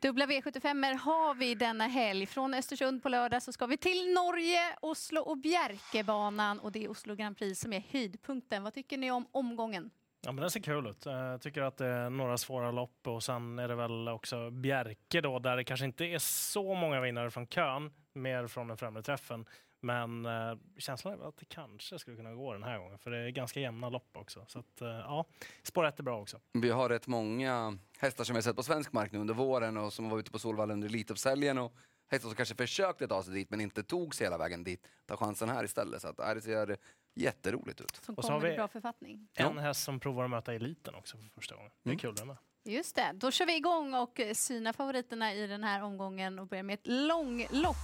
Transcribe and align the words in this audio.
Dubbla 0.00 0.26
V75 0.26 0.96
har 0.96 1.34
vi 1.34 1.54
denna 1.54 1.86
helg. 1.86 2.26
Från 2.26 2.54
Östersund 2.54 3.02
på 3.02 3.08
lördag 3.08 3.42
så 3.42 3.52
ska 3.52 3.66
vi 3.66 3.76
till 3.76 4.14
Norge, 4.14 4.76
Oslo 4.80 5.20
och 5.20 5.38
Bjerkebanan 5.38 6.60
och 6.60 6.72
det 6.72 6.84
är 6.84 6.90
Oslo 6.90 7.14
Grand 7.14 7.38
Prix 7.38 7.60
som 7.60 7.72
är 7.72 7.84
höjdpunkten. 7.90 8.62
Vad 8.62 8.74
tycker 8.74 8.98
ni 8.98 9.10
om 9.10 9.26
omgången? 9.32 9.90
Ja, 10.20 10.32
men 10.32 10.40
den 10.40 10.50
ser 10.50 10.60
kul 10.60 10.86
ut. 10.86 11.06
Eh, 11.06 11.12
jag 11.12 11.40
tycker 11.40 11.62
att 11.62 11.76
det 11.76 11.86
är 11.86 12.10
några 12.10 12.38
svåra 12.38 12.70
lopp 12.70 13.06
och 13.06 13.22
sen 13.22 13.58
är 13.58 13.68
det 13.68 13.74
väl 13.74 14.08
också 14.08 14.50
Bjerke 14.50 15.20
då 15.20 15.38
där 15.38 15.56
det 15.56 15.64
kanske 15.64 15.86
inte 15.86 16.04
är 16.04 16.18
så 16.18 16.74
många 16.74 17.00
vinnare 17.00 17.30
från 17.30 17.46
kön, 17.46 17.92
mer 18.12 18.46
från 18.46 18.68
den 18.68 18.76
främre 18.76 19.02
träffen. 19.02 19.46
Men 19.80 20.26
eh, 20.26 20.58
känslan 20.78 21.20
är 21.20 21.28
att 21.28 21.36
det 21.36 21.44
kanske 21.44 21.98
skulle 21.98 22.16
kunna 22.16 22.34
gå 22.34 22.52
den 22.52 22.62
här 22.62 22.78
gången, 22.78 22.98
för 22.98 23.10
det 23.10 23.18
är 23.18 23.30
ganska 23.30 23.60
jämna 23.60 23.88
lopp 23.88 24.16
också. 24.16 24.44
Så 24.48 24.58
att, 24.58 24.80
eh, 24.80 24.88
ja, 24.88 25.24
spår 25.62 25.86
1 25.86 25.98
är 25.98 26.02
bra 26.02 26.20
också. 26.20 26.40
Vi 26.52 26.70
har 26.70 26.88
rätt 26.88 27.06
många 27.06 27.78
hästar 27.98 28.24
som 28.24 28.34
vi 28.34 28.36
har 28.36 28.42
sett 28.42 28.56
på 28.56 28.62
svensk 28.62 28.92
mark 28.92 29.12
nu 29.12 29.18
under 29.18 29.34
våren 29.34 29.76
och 29.76 29.92
som 29.92 30.08
var 30.08 30.18
ute 30.18 30.30
på 30.30 30.38
Solvalla 30.38 30.72
under 30.72 30.88
Elitloppshelgen 30.88 31.58
och 31.58 31.74
hästar 32.10 32.28
som 32.28 32.36
kanske 32.36 32.54
försökte 32.54 33.08
ta 33.08 33.22
sig 33.22 33.34
dit 33.34 33.50
men 33.50 33.60
inte 33.60 33.82
tog 33.82 34.14
sig 34.14 34.26
hela 34.26 34.38
vägen 34.38 34.64
dit. 34.64 34.86
Ta 35.06 35.16
chansen 35.16 35.48
här 35.48 35.64
istället. 35.64 36.02
Så 36.02 36.08
att, 36.08 36.16
det 36.16 36.40
ser 36.40 36.76
jätteroligt 37.14 37.80
ut. 37.80 37.96
Som 37.96 38.14
Och 38.14 38.24
så 38.24 38.32
har 38.32 38.40
vi 38.40 38.54
bra 38.54 38.68
författning. 38.68 39.28
En 39.34 39.58
häst 39.58 39.84
som 39.84 40.00
provar 40.00 40.24
att 40.24 40.30
möta 40.30 40.54
eliten 40.54 40.94
också 40.94 41.16
för 41.16 41.28
första 41.28 41.54
gången. 41.54 41.70
Det 41.82 41.90
är 41.90 41.96
kul 41.98 42.14
det 42.14 42.24
med. 42.24 42.36
Just 42.64 42.96
det, 42.96 43.12
då 43.14 43.30
kör 43.30 43.46
vi 43.46 43.56
igång 43.56 43.94
och 43.94 44.20
syna 44.34 44.72
favoriterna 44.72 45.34
i 45.34 45.46
den 45.46 45.64
här 45.64 45.82
omgången 45.82 46.38
och 46.38 46.46
börjar 46.46 46.62
med 46.62 46.74
ett 46.74 46.86
långlopp 46.86 47.76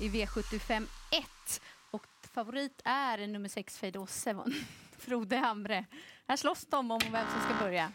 i 0.00 0.08
V75 0.08 0.86
1. 1.10 1.60
Och 1.90 2.06
favorit 2.34 2.82
är 2.84 3.26
nummer 3.26 3.48
6 3.48 3.78
Fade 3.78 4.06
Seven, 4.06 4.54
Frode 4.98 5.36
Hamre. 5.36 5.84
Här 6.28 6.36
slåss 6.36 6.66
de 6.66 6.90
om 6.90 7.00
vem 7.12 7.26
som 7.30 7.40
ska 7.40 7.64
börja. 7.64 7.92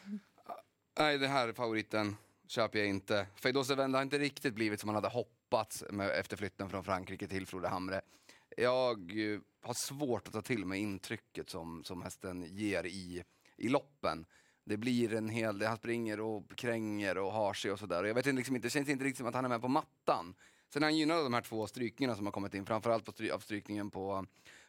Nej, 0.99 1.17
den 1.17 1.31
här 1.31 1.53
favoriten 1.53 2.15
köper 2.47 2.79
jag 2.79 2.87
inte. 2.87 3.27
Feidose 3.35 3.75
Venda 3.75 3.97
har 3.97 4.03
inte 4.03 4.19
riktigt 4.19 4.53
blivit 4.53 4.79
som 4.79 4.87
man 4.87 4.95
hade 4.95 5.07
hoppats 5.07 5.83
med, 5.89 6.09
efter 6.19 6.37
flytten 6.37 6.69
från 6.69 6.83
Frankrike 6.83 7.27
till 7.27 7.47
Frode 7.47 7.67
Hamre. 7.67 8.01
Jag 8.57 9.31
eh, 9.33 9.39
har 9.61 9.73
svårt 9.73 10.27
att 10.27 10.33
ta 10.33 10.41
till 10.41 10.65
mig 10.65 10.79
intrycket 10.79 11.49
som, 11.49 11.83
som 11.83 12.01
hästen 12.01 12.43
ger 12.43 12.85
i, 12.85 13.23
i 13.57 13.69
loppen. 13.69 14.25
Det 14.65 14.77
blir 14.77 15.13
en 15.13 15.29
hel 15.29 15.59
del, 15.59 15.67
han 15.67 15.77
springer 15.77 16.19
och 16.19 16.55
kränger 16.55 17.17
och 17.17 17.31
har 17.31 17.53
sig 17.53 17.71
och 17.71 17.79
sådär. 17.79 18.03
Jag 18.03 18.15
vet 18.15 18.25
inte, 18.25 18.37
liksom 18.37 18.55
inte, 18.55 18.65
det 18.65 18.71
känns 18.71 18.89
inte 18.89 19.05
riktigt 19.05 19.17
som 19.17 19.27
att 19.27 19.35
han 19.35 19.45
är 19.45 19.49
med 19.49 19.61
på 19.61 19.67
mattan. 19.67 20.35
Sen 20.69 20.83
är 20.83 20.87
han 20.87 20.97
gynnad 20.97 21.17
av 21.17 21.23
de 21.23 21.33
här 21.33 21.41
två 21.41 21.67
strykningarna 21.67 22.15
som 22.15 22.25
har 22.25 22.31
kommit 22.31 22.53
in, 22.53 22.65
framförallt 22.65 23.05
på 23.05 23.11
stry, 23.11 23.29
av 23.29 23.39
strykningen 23.39 23.91
på 23.91 24.13
eh, 24.13 24.21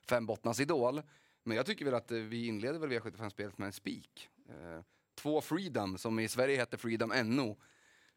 Fem 0.08 0.26
Bottnas 0.26 0.60
Idol. 0.60 1.02
Men 1.42 1.56
jag 1.56 1.66
tycker 1.66 1.84
väl 1.84 1.94
att 1.94 2.10
eh, 2.10 2.18
vi 2.18 2.46
inleder 2.46 2.78
väl 2.78 2.90
V75-spelet 2.90 3.58
med 3.58 3.66
en 3.66 3.72
spik. 3.72 4.28
Eh, 4.48 4.82
två 5.14 5.40
Freedom, 5.40 5.98
som 5.98 6.18
i 6.18 6.28
Sverige 6.28 6.56
heter 6.56 6.76
Freedom 6.76 7.12
NO. 7.24 7.56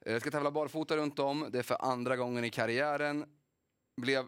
Eh, 0.06 0.20
ska 0.20 0.32
tävla 0.32 0.52
barfota 0.52 0.98
runt 0.98 1.20
om, 1.20 1.48
det 1.52 1.60
är 1.60 1.64
för 1.64 1.78
andra 1.82 2.18
gången 2.18 2.44
i 2.44 2.50
karriären. 2.50 3.26
Blev, 3.98 4.26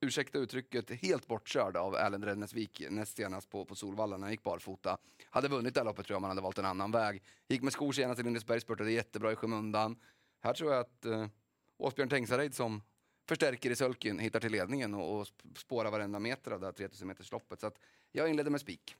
ursäkta 0.00 0.38
uttrycket, 0.38 0.90
helt 0.90 1.26
bortkörd 1.26 1.76
av 1.76 1.94
Erlend 1.94 2.24
Rennesvik 2.24 2.82
näst 2.90 3.16
senast 3.16 3.50
på, 3.50 3.64
på 3.64 3.74
Solvalla 3.74 4.16
när 4.16 4.24
han 4.24 4.30
gick 4.30 4.42
barfota. 4.42 4.98
Hade 5.30 5.48
vunnit 5.48 5.74
det 5.74 5.80
här 5.80 5.84
loppet 5.84 6.06
tror 6.06 6.14
jag 6.14 6.16
om 6.16 6.24
han 6.24 6.30
hade 6.30 6.42
valt 6.42 6.58
en 6.58 6.64
annan 6.64 6.90
väg. 6.90 7.22
Gick 7.48 7.62
med 7.62 7.72
skor 7.72 7.92
senast 7.92 8.20
i 8.20 8.22
Lindesberg, 8.22 8.60
spurtade 8.60 8.92
jättebra 8.92 9.32
i 9.32 9.36
skymundan. 9.36 9.96
Här 10.42 10.54
tror 10.54 10.72
jag 10.72 10.80
att 10.80 11.04
eh, 11.04 11.26
Åsbjörn 11.76 12.08
Tengsareid 12.08 12.54
som 12.54 12.82
förstärker 13.28 13.70
i 13.70 13.76
sulken, 13.76 14.18
hittar 14.18 14.40
till 14.40 14.52
ledningen 14.52 14.94
och, 14.94 15.20
och 15.20 15.26
spårar 15.56 15.90
varenda 15.90 16.18
meter 16.18 16.50
av 16.50 16.60
det 16.60 16.66
här 16.66 16.72
3000 16.72 17.08
meters 17.08 17.32
loppet. 17.32 17.60
Så 17.60 17.66
att 17.66 17.78
jag 18.12 18.28
inleder 18.28 18.50
med 18.50 18.60
spik. 18.60 18.96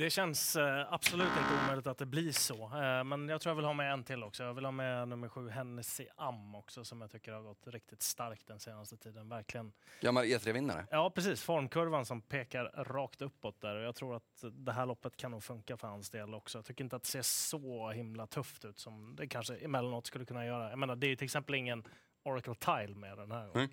Det 0.00 0.10
känns 0.10 0.56
eh, 0.56 0.92
absolut 0.92 1.28
inte 1.28 1.64
omöjligt 1.64 1.86
att 1.86 1.98
det 1.98 2.06
blir 2.06 2.32
så. 2.32 2.64
Eh, 2.64 3.04
men 3.04 3.28
jag 3.28 3.40
tror 3.40 3.50
jag 3.50 3.56
vill 3.56 3.64
ha 3.64 3.72
med 3.72 3.92
en 3.92 4.04
till 4.04 4.22
också. 4.22 4.42
Jag 4.42 4.54
vill 4.54 4.64
ha 4.64 4.72
med 4.72 5.08
nummer 5.08 5.28
sju, 5.28 5.48
Hennessy 5.48 6.06
Am 6.16 6.54
också, 6.54 6.84
som 6.84 7.00
jag 7.00 7.10
tycker 7.10 7.32
har 7.32 7.42
gått 7.42 7.66
riktigt 7.66 8.02
starkt 8.02 8.46
den 8.46 8.60
senaste 8.60 8.96
tiden. 8.96 9.28
Verkligen. 9.28 9.72
Gammal 10.00 10.24
E3-vinnare. 10.24 10.86
Ja, 10.90 11.10
precis. 11.10 11.42
Formkurvan 11.42 12.06
som 12.06 12.20
pekar 12.20 12.84
rakt 12.84 13.22
uppåt 13.22 13.60
där. 13.60 13.76
Och 13.76 13.82
jag 13.82 13.94
tror 13.94 14.16
att 14.16 14.44
det 14.52 14.72
här 14.72 14.86
loppet 14.86 15.16
kan 15.16 15.30
nog 15.30 15.42
funka 15.42 15.76
för 15.76 15.88
hans 15.88 16.10
del 16.10 16.34
också. 16.34 16.58
Jag 16.58 16.64
tycker 16.64 16.84
inte 16.84 16.96
att 16.96 17.02
det 17.02 17.08
ser 17.08 17.22
så 17.22 17.90
himla 17.90 18.26
tufft 18.26 18.64
ut 18.64 18.78
som 18.78 19.16
det 19.16 19.26
kanske 19.26 19.56
emellanåt 19.56 20.06
skulle 20.06 20.24
kunna 20.24 20.46
göra. 20.46 20.70
Jag 20.70 20.78
menar, 20.78 20.96
det 20.96 21.06
är 21.06 21.16
till 21.16 21.24
exempel 21.24 21.54
ingen 21.54 21.84
Oracle 22.24 22.54
Tile 22.54 22.94
med 22.94 23.18
den 23.18 23.30
här. 23.30 23.56
Mm. 23.56 23.68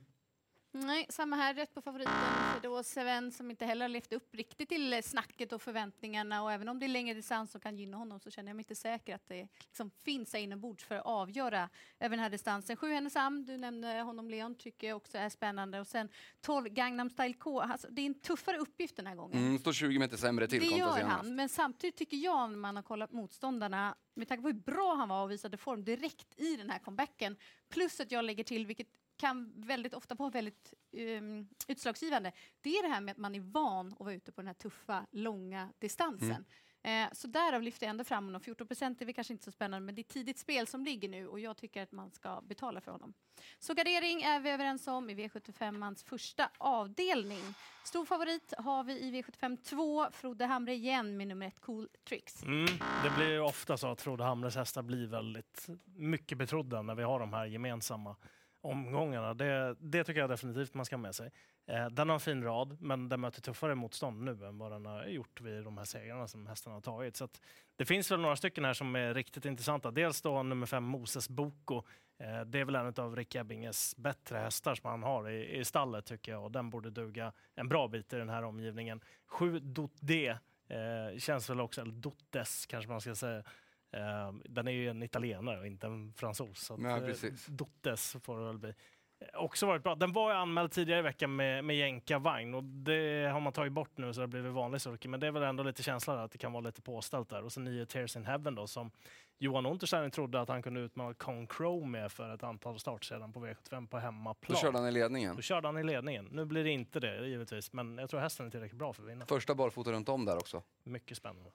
Nej, 0.85 1.05
samma 1.09 1.35
här. 1.35 1.53
Rätt 1.53 1.73
på 1.73 1.81
favoriten 1.81 2.13
Fedor 2.53 2.83
Seven 2.83 3.31
som 3.31 3.51
inte 3.51 3.65
heller 3.65 3.85
har 3.85 3.89
levt 3.89 4.13
upp 4.13 4.35
riktigt 4.35 4.69
till 4.69 5.03
snacket 5.03 5.53
och 5.53 5.61
förväntningarna. 5.61 6.43
Och 6.43 6.51
även 6.51 6.69
om 6.69 6.79
det 6.79 6.85
är 6.85 6.87
längre 6.87 7.13
distans 7.13 7.51
som 7.51 7.61
kan 7.61 7.77
gynna 7.77 7.97
honom 7.97 8.19
så 8.19 8.31
känner 8.31 8.49
jag 8.49 8.55
mig 8.55 8.61
inte 8.61 8.75
säker 8.75 9.15
att 9.15 9.27
det 9.27 9.47
liksom 9.59 9.91
finns 10.03 10.35
inombords 10.35 10.83
för 10.83 10.95
att 10.95 11.05
avgöra 11.05 11.69
över 11.99 12.15
den 12.15 12.19
här 12.19 12.29
distansen. 12.29 12.77
Sju 12.77 12.93
Hennesam, 12.93 13.45
du 13.45 13.57
nämnde 13.57 14.01
honom 14.01 14.29
Leon, 14.29 14.55
tycker 14.55 14.87
jag 14.87 14.97
också 14.97 15.17
är 15.17 15.29
spännande. 15.29 15.79
Och 15.79 15.87
sen 15.87 16.09
12 16.41 16.69
Gangnam 16.69 17.09
Style 17.09 17.33
K. 17.33 17.61
Alltså, 17.61 17.87
det 17.91 18.01
är 18.01 18.05
en 18.05 18.19
tuffare 18.19 18.57
uppgift 18.57 18.95
den 18.95 19.07
här 19.07 19.15
gången. 19.15 19.37
Mm, 19.37 19.59
står 19.59 19.73
20 19.73 19.99
meter 19.99 20.17
sämre 20.17 20.47
till 20.47 20.59
Det 20.59 20.77
gör 20.77 21.01
han, 21.01 21.35
men 21.35 21.49
samtidigt 21.49 21.95
tycker 21.95 22.17
jag 22.17 22.49
när 22.49 22.57
man 22.57 22.75
har 22.75 22.83
kollat 22.83 23.11
motståndarna 23.11 23.95
med 24.13 24.27
tanke 24.27 24.41
på 24.41 24.47
hur 24.47 24.55
bra 24.55 24.95
han 24.95 25.09
var 25.09 25.23
och 25.23 25.31
visade 25.31 25.57
form 25.57 25.83
direkt 25.83 26.39
i 26.39 26.55
den 26.55 26.69
här 26.69 26.79
comebacken 26.79 27.37
plus 27.69 27.99
att 27.99 28.11
jag 28.11 28.25
lägger 28.25 28.43
till, 28.43 28.65
vilket 28.65 28.87
kan 29.17 29.53
väldigt 29.55 29.93
ofta 29.93 30.15
vara 30.15 30.29
väldigt 30.29 30.73
um, 30.91 31.49
utslagsgivande, 31.67 32.31
det 32.61 32.69
är 32.69 32.83
det 32.83 32.89
här 32.89 33.01
med 33.01 33.11
att 33.11 33.17
man 33.17 33.35
är 33.35 33.39
van 33.39 33.93
att 33.93 33.99
vara 33.99 34.13
ute 34.13 34.31
på 34.31 34.41
den 34.41 34.47
här 34.47 34.53
tuffa, 34.53 35.05
långa 35.11 35.73
distansen. 35.79 36.45
Eh, 36.87 37.07
så 37.11 37.27
därav 37.27 37.61
lyfter 37.61 37.85
jag 37.85 37.89
ändå 37.89 38.03
fram 38.03 38.25
honom. 38.25 38.41
14 38.41 38.67
procent 38.67 39.01
är 39.01 39.05
väl 39.05 39.15
kanske 39.15 39.33
inte 39.33 39.45
så 39.45 39.51
spännande, 39.51 39.85
men 39.85 39.95
det 39.95 40.01
är 40.01 40.03
tidigt 40.03 40.39
spel 40.39 40.67
som 40.67 40.85
ligger 40.85 41.09
nu 41.09 41.27
och 41.27 41.39
jag 41.39 41.57
tycker 41.57 41.83
att 41.83 41.91
man 41.91 42.11
ska 42.11 42.41
betala 42.41 42.81
för 42.81 42.91
honom. 42.91 43.13
Så 43.59 43.73
gardering 43.73 44.21
är 44.21 44.39
vi 44.39 44.49
överens 44.49 44.87
om 44.87 45.09
i 45.09 45.15
V75-mans 45.15 46.03
första 46.03 46.49
avdelning. 46.57 47.43
Stor 47.85 48.05
favorit 48.05 48.53
har 48.57 48.83
vi 48.83 48.99
i 48.99 49.11
V75 49.11 49.57
2, 49.57 50.11
Frode 50.11 50.45
Hamre 50.45 50.73
igen 50.73 51.17
med 51.17 51.27
nummer 51.27 51.47
ett 51.47 51.59
Cool 51.59 51.89
Tricks. 52.07 52.43
Mm, 52.43 52.65
det 53.03 53.09
blir 53.17 53.31
ju 53.31 53.39
ofta 53.39 53.77
så 53.77 53.87
att 53.87 54.01
Frode 54.01 54.23
Hamres 54.23 54.55
hästar 54.55 54.81
blir 54.81 55.07
väldigt 55.07 55.67
mycket 55.85 56.37
betrodda 56.37 56.81
när 56.81 56.95
vi 56.95 57.03
har 57.03 57.19
de 57.19 57.33
här 57.33 57.45
gemensamma 57.45 58.15
omgångarna. 58.61 59.33
Det, 59.33 59.75
det 59.79 60.03
tycker 60.03 60.19
jag 60.19 60.29
definitivt 60.29 60.73
man 60.73 60.85
ska 60.85 60.95
ha 60.95 61.01
med 61.01 61.15
sig. 61.15 61.31
Eh, 61.67 61.85
den 61.85 62.09
har 62.09 62.13
en 62.13 62.19
fin 62.19 62.43
rad, 62.43 62.81
men 62.81 63.09
den 63.09 63.21
möter 63.21 63.41
tuffare 63.41 63.75
motstånd 63.75 64.23
nu 64.23 64.45
än 64.45 64.57
vad 64.57 64.71
den 64.71 64.85
har 64.85 65.05
gjort 65.05 65.41
vid 65.41 65.63
de 65.63 65.77
här 65.77 65.85
segrarna 65.85 66.27
som 66.27 66.47
hästarna 66.47 66.75
har 66.75 66.81
tagit. 66.81 67.15
Så 67.15 67.25
att 67.25 67.41
det 67.75 67.85
finns 67.85 68.11
väl 68.11 68.19
några 68.19 68.35
stycken 68.35 68.65
här 68.65 68.73
som 68.73 68.95
är 68.95 69.13
riktigt 69.13 69.45
intressanta. 69.45 69.91
Dels 69.91 70.21
då 70.21 70.43
nummer 70.43 70.65
fem 70.65 70.83
Moses 70.83 71.29
Boko. 71.29 71.83
Eh, 72.19 72.41
det 72.41 72.59
är 72.59 72.65
väl 72.65 72.75
en 72.75 72.93
av 72.97 73.15
Rick 73.15 73.35
Ebbinges 73.35 73.95
bättre 73.97 74.37
hästar 74.37 74.75
som 74.75 74.89
han 74.89 75.03
har 75.03 75.29
i, 75.29 75.59
i 75.59 75.65
stallet 75.65 76.05
tycker 76.05 76.31
jag 76.31 76.43
och 76.43 76.51
den 76.51 76.69
borde 76.69 76.89
duga 76.89 77.33
en 77.55 77.69
bra 77.69 77.87
bit 77.87 78.13
i 78.13 78.17
den 78.17 78.29
här 78.29 78.43
omgivningen. 78.43 79.01
Sju 79.25 79.59
Dot 79.59 79.93
D 79.99 80.37
eh, 80.67 81.17
känns 81.17 81.49
väl 81.49 81.61
också, 81.61 81.81
eller 81.81 81.93
Dottes 81.93 82.65
kanske 82.65 82.91
man 82.91 83.01
ska 83.01 83.15
säga. 83.15 83.43
Uh, 83.93 84.39
den 84.45 84.67
är 84.67 84.71
ju 84.71 84.89
en 84.89 85.03
italienare 85.03 85.59
och 85.59 85.67
inte 85.67 85.87
en 85.87 86.13
fransos. 86.13 86.59
Så 86.59 86.79
Ja, 86.83 86.97
eh, 86.97 87.05
precis. 87.05 87.45
Dottes 87.45 88.15
får 88.23 88.39
det 88.39 88.45
väl 88.45 88.57
bli. 88.57 88.73
Eh, 89.19 89.39
Också 89.39 89.65
varit 89.65 89.83
bra. 89.83 89.95
Den 89.95 90.13
var 90.13 90.33
anmäld 90.33 90.71
tidigare 90.71 90.99
i 90.99 91.03
veckan 91.03 91.35
med, 91.35 91.65
med 91.65 91.77
jänkarvagn 91.77 92.55
och 92.55 92.63
det 92.63 93.29
har 93.33 93.39
man 93.39 93.53
tagit 93.53 93.73
bort 93.73 93.97
nu 93.97 94.13
så 94.13 94.19
det 94.19 94.23
har 94.23 94.27
blivit 94.27 94.51
vanlig 94.51 94.81
sulky. 94.81 95.07
Men 95.07 95.19
det 95.19 95.27
är 95.27 95.31
väl 95.31 95.43
ändå 95.43 95.63
lite 95.63 95.83
känsla 95.83 96.23
att 96.23 96.31
det 96.31 96.37
kan 96.37 96.51
vara 96.51 96.61
lite 96.61 96.81
påställt 96.81 97.29
där. 97.29 97.43
Och 97.43 97.51
så 97.51 97.59
nio 97.59 97.85
Tears 97.85 98.15
in 98.15 98.25
Heaven 98.25 98.55
då 98.55 98.67
som 98.67 98.91
Johan 99.39 99.65
Untersteiner 99.65 100.09
trodde 100.09 100.41
att 100.41 100.49
han 100.49 100.61
kunde 100.61 100.79
utmana 100.79 101.13
Con 101.13 101.47
Crow 101.47 101.87
med 101.87 102.11
för 102.11 102.33
ett 102.33 102.43
antal 102.43 102.79
start 102.79 103.03
sedan 103.03 103.33
på 103.33 103.45
V75 103.45 103.87
på 103.87 103.97
hemmaplan. 103.97 104.55
Då 104.55 104.61
körde 104.61 104.77
han 104.77 104.87
i 104.87 104.91
ledningen. 104.91 105.35
Då 105.35 105.41
körde 105.41 105.67
han 105.67 105.77
i 105.77 105.83
ledningen. 105.83 106.25
Nu 106.31 106.45
blir 106.45 106.63
det 106.63 106.69
inte 106.69 106.99
det 106.99 107.27
givetvis, 107.27 107.73
men 107.73 107.97
jag 107.97 108.09
tror 108.09 108.19
hästen 108.19 108.45
är 108.45 108.49
tillräckligt 108.49 108.79
bra 108.79 108.93
för 108.93 109.03
att 109.03 109.09
vinna. 109.09 109.25
Första 109.25 109.55
barfota 109.55 109.91
runt 109.91 110.09
om 110.09 110.25
där 110.25 110.37
också. 110.37 110.63
Mycket 110.83 111.17
spännande. 111.17 111.51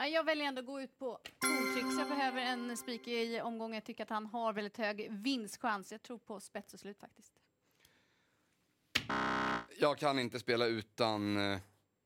Ja, 0.00 0.06
jag 0.06 0.24
väljer 0.24 0.46
ändå 0.46 0.60
att 0.60 0.66
gå 0.66 0.80
ut 0.80 0.98
på 0.98 1.18
Cool 1.40 1.98
Jag 1.98 2.08
behöver 2.08 2.40
en 2.40 2.76
spik 2.76 3.08
i 3.08 3.40
omgången. 3.40 3.74
Jag 3.74 3.84
tycker 3.84 4.02
att 4.02 4.10
han 4.10 4.26
har 4.26 4.52
väldigt 4.52 4.76
hög 4.76 5.08
vinstchans. 5.10 5.92
Jag 5.92 6.02
tror 6.02 6.18
på 6.18 6.40
spets 6.40 6.74
och 6.74 6.80
slut 6.80 7.00
faktiskt. 7.00 7.32
Jag 9.78 9.98
kan 9.98 10.18
inte 10.18 10.38
spela 10.38 10.66
utan 10.66 11.52
eh, 11.52 11.58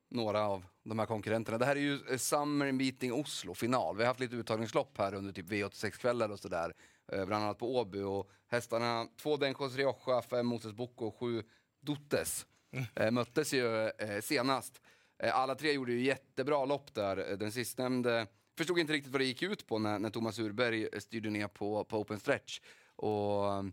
några 0.08 0.46
av 0.46 0.64
de 0.82 0.98
här 0.98 1.06
konkurrenterna. 1.06 1.58
Det 1.58 1.64
här 1.64 1.76
är 1.76 1.80
ju 1.80 2.00
eh, 2.10 2.16
Summer 2.16 2.72
Meeting 2.72 3.12
Oslo 3.12 3.54
final. 3.54 3.96
Vi 3.96 4.02
har 4.02 4.08
haft 4.08 4.20
lite 4.20 4.36
uttagningslopp 4.36 4.98
här 4.98 5.14
under 5.14 5.32
typ 5.32 5.46
V86-kvällar 5.46 6.28
och 6.28 6.40
sådär. 6.40 6.74
Eh, 7.12 7.26
bland 7.26 7.44
annat 7.44 7.58
på 7.58 7.76
Åby 7.76 8.02
och 8.02 8.30
hästarna, 8.46 9.06
två 9.16 9.36
Denkos 9.36 9.76
Rioja, 9.76 10.22
fem 10.22 10.46
Moses 10.46 10.72
Boko 10.72 11.06
och 11.06 11.16
sju 11.16 11.42
Dottes. 11.80 12.46
Eh, 12.94 13.10
möttes 13.10 13.54
ju 13.54 13.90
senast. 14.22 14.80
Eh, 15.18 15.36
alla 15.36 15.54
tre 15.54 15.72
gjorde 15.72 15.92
ju 15.92 16.02
jättebra 16.02 16.64
lopp 16.64 16.94
där. 16.94 17.30
Eh, 17.30 17.38
den 17.38 17.52
sistnämnde 17.52 18.26
förstod 18.58 18.78
inte 18.78 18.92
riktigt 18.92 19.12
vad 19.12 19.20
det 19.20 19.24
gick 19.24 19.42
ut 19.42 19.66
på 19.66 19.78
när, 19.78 19.98
när 19.98 20.10
Thomas 20.10 20.38
Urberg 20.38 20.88
eh, 20.92 20.98
styrde 20.98 21.30
ner 21.30 21.48
på, 21.48 21.84
på 21.84 21.98
open 21.98 22.20
stretch. 22.20 22.60
Och 22.96 23.52
mm, 23.52 23.72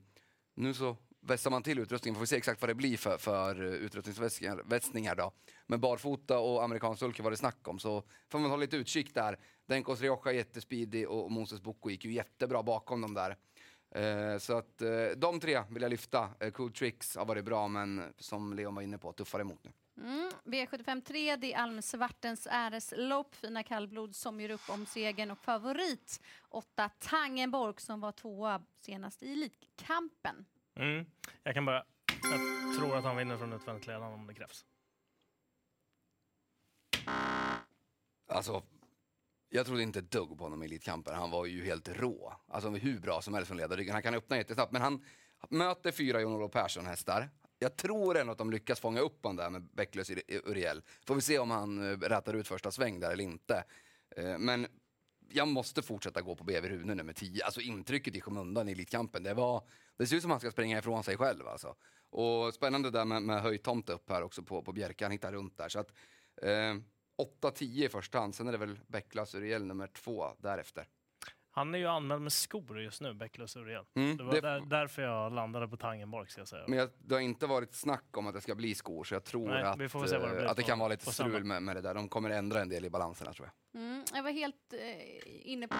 nu 0.55 0.73
så 0.73 0.97
vässar 1.21 1.51
man 1.51 1.63
till 1.63 1.79
utrustningen, 1.79 2.15
får 2.15 2.21
vi 2.21 2.27
se 2.27 2.37
exakt 2.37 2.61
vad 2.61 2.69
det 2.69 2.75
blir 2.75 2.97
för, 2.97 3.17
för 3.17 3.61
utrustningsvässningar 3.61 5.15
då. 5.15 5.31
Men 5.67 5.79
barfota 5.79 6.39
och 6.39 6.63
amerikansk 6.63 6.99
sulke 6.99 7.23
var 7.23 7.31
det 7.31 7.37
snack 7.37 7.67
om, 7.67 7.79
så 7.79 8.03
får 8.29 8.39
man 8.39 8.51
hålla 8.51 8.61
lite 8.61 8.77
utkik 8.77 9.13
där. 9.13 9.39
Denkos 9.65 10.01
Rioja 10.01 10.31
är 10.31 10.35
jättespeedig 10.35 11.09
och 11.09 11.31
Moses 11.31 11.61
Boko 11.61 11.89
gick 11.89 12.05
ju 12.05 12.13
jättebra 12.13 12.63
bakom 12.63 13.01
dem 13.01 13.13
där. 13.13 13.37
Eh, 13.95 14.37
så 14.37 14.57
att 14.57 14.81
eh, 14.81 15.05
de 15.17 15.39
tre 15.39 15.63
vill 15.69 15.81
jag 15.81 15.89
lyfta. 15.89 16.29
Eh, 16.39 16.51
cool 16.51 16.71
Tricks 16.71 17.15
har 17.15 17.25
varit 17.25 17.45
bra, 17.45 17.67
men 17.67 18.03
som 18.17 18.53
Leon 18.53 18.75
var 18.75 18.81
inne 18.81 18.97
på, 18.97 19.13
tuffare 19.13 19.41
emot 19.41 19.63
nu. 19.63 19.71
Mm. 19.99 20.29
V75 20.43 21.01
3, 21.01 21.35
det 21.35 21.53
är 21.53 21.57
Almsvartens 21.57 22.47
äreslopp. 22.51 23.35
Fina 23.35 23.63
kallblod 23.63 24.15
som 24.15 24.41
gör 24.41 24.49
upp 24.49 24.69
om 24.69 24.85
segern 24.85 25.31
och 25.31 25.37
favorit 25.37 26.21
8 26.49 26.89
Tangenborg 26.99 27.73
som 27.77 27.99
var 27.99 28.11
tvåa 28.11 28.61
senast 28.79 29.23
i 29.23 29.33
Elitkampen. 29.33 30.45
Mm. 30.75 31.05
Jag 31.43 31.53
kan 31.53 31.65
börja. 31.65 31.83
Jag 32.23 32.77
tror 32.77 32.97
att 32.97 33.03
han 33.03 33.17
vinner 33.17 33.37
från 33.37 33.53
utvändigt 33.53 33.87
ledande 33.87 34.15
om 34.15 34.27
det 34.27 34.33
krävs. 34.33 34.65
Alltså, 38.27 38.63
jag 39.49 39.65
trodde 39.65 39.83
inte 39.83 39.99
ett 39.99 40.11
dugg 40.11 40.37
på 40.37 40.43
honom 40.43 40.63
i 40.63 40.65
Elitkampen. 40.65 41.15
Han 41.15 41.31
var 41.31 41.45
ju 41.45 41.65
helt 41.65 41.87
rå. 41.87 42.33
Alltså 42.47 42.69
hur 42.69 42.99
bra 42.99 43.21
som 43.21 43.33
helst 43.33 43.47
från 43.47 43.57
ledarryggen. 43.57 43.93
Han 43.93 44.03
kan 44.03 44.13
öppna 44.13 44.37
jättesnabbt, 44.37 44.71
men 44.71 44.81
han 44.81 45.05
möter 45.49 45.91
fyra 45.91 46.21
Jon-Olof 46.21 46.51
Persson-hästar. 46.51 47.29
Jag 47.59 47.75
tror 47.75 48.17
ändå 48.17 48.31
att 48.31 48.37
de 48.37 48.51
lyckas 48.51 48.79
fånga 48.79 48.99
upp 48.99 49.23
honom 49.23 49.35
där 49.35 49.49
med 49.49 49.63
Bäcklös 49.63 50.11
Uriel. 50.27 50.81
Får 51.05 51.15
vi 51.15 51.21
se 51.21 51.39
om 51.39 51.51
han 51.51 51.91
eh, 51.91 51.97
rätar 51.97 52.33
ut 52.33 52.47
första 52.47 52.71
sväng 52.71 52.99
där 52.99 53.11
eller 53.11 53.23
inte. 53.23 53.63
Eh, 54.15 54.37
men 54.37 54.67
jag 55.29 55.47
måste 55.47 55.81
fortsätta 55.81 56.21
gå 56.21 56.35
på 56.35 56.43
BV 56.43 56.69
Rune 56.69 56.95
nummer 56.95 57.13
10. 57.13 57.43
Alltså 57.45 57.61
intrycket 57.61 58.15
i 58.15 58.21
skymundan 58.21 58.69
i 58.69 58.71
Elitkampen, 58.71 59.23
det 59.23 59.33
var... 59.33 59.63
Det 59.97 60.07
ser 60.07 60.15
ut 60.15 60.21
som 60.21 60.31
att 60.31 60.33
han 60.33 60.39
ska 60.39 60.51
springa 60.51 60.77
ifrån 60.77 61.03
sig 61.03 61.17
själv 61.17 61.47
alltså. 61.47 61.75
Och 62.09 62.53
spännande 62.53 62.91
där 62.91 63.05
med, 63.05 63.23
med 63.23 63.41
höjtomte 63.41 63.93
upp 63.93 64.09
här 64.09 64.21
också 64.21 64.43
på, 64.43 64.61
på 64.61 64.71
Bjerke, 64.71 65.05
han 65.05 65.11
hittar 65.11 65.31
runt 65.31 65.57
där. 65.57 65.69
Så 65.69 65.79
att, 65.79 65.93
eh, 66.41 66.75
8-10 67.41 67.85
i 67.85 67.89
första 67.89 68.19
hand, 68.19 68.35
sen 68.35 68.47
är 68.47 68.51
det 68.51 68.57
väl 68.57 68.79
Becklas 68.87 69.35
Uriel 69.35 69.65
nummer 69.65 69.87
två 69.87 70.27
därefter. 70.37 70.87
Han 71.51 71.75
är 71.75 71.79
ju 71.79 71.87
anmäld 71.87 72.21
med 72.21 72.31
skor 72.33 72.81
just 72.81 73.01
nu, 73.01 73.13
Bäcklös 73.13 73.55
Uriel. 73.55 73.85
Mm, 73.95 74.17
Det 74.17 74.23
var 74.23 74.33
det- 74.33 74.41
där, 74.41 74.61
därför 74.65 75.01
jag 75.01 75.33
landade 75.33 75.67
på 75.67 75.77
Tangenborg, 75.77 76.27
ska 76.29 76.41
jag 76.41 76.47
säga. 76.47 76.63
Men 76.67 76.79
jag, 76.79 76.89
det 76.97 77.13
har 77.15 77.21
inte 77.21 77.47
varit 77.47 77.73
snack 77.73 78.17
om 78.17 78.27
att 78.27 78.33
det 78.33 78.41
ska 78.41 78.55
bli 78.55 78.75
skor, 78.75 79.03
så 79.03 79.15
jag 79.15 79.23
tror 79.23 79.47
Nej, 79.47 79.63
att, 79.63 79.77
se 79.91 80.17
vad 80.17 80.29
det 80.31 80.43
eh, 80.43 80.51
att 80.51 80.57
det 80.57 80.63
kan 80.63 80.79
vara 80.79 80.89
lite 80.89 81.11
strul 81.11 81.43
med, 81.43 81.63
med 81.63 81.75
det 81.75 81.81
där. 81.81 81.93
De 81.93 82.09
kommer 82.09 82.29
ändra 82.29 82.61
en 82.61 82.69
del 82.69 82.85
i 82.85 82.89
balanserna 82.89 83.33
tror 83.33 83.47
jag. 83.47 83.53
Mm, 83.73 84.03
jag 84.13 84.23
var 84.23 84.31
helt 84.31 84.73
eh, 84.73 85.51
inne 85.51 85.67
på 85.67 85.75